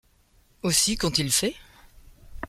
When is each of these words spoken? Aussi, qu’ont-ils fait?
Aussi, 0.63 0.97
qu’ont-ils 0.97 1.29
fait? 1.31 1.53